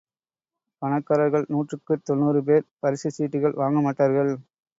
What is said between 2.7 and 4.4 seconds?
பரிசுச் சீட்டுகள் வாங்கமாட்டார்கள்.